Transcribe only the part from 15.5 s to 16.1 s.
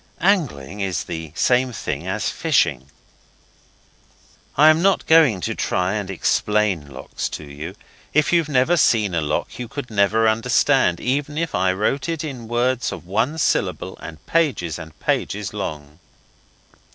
long.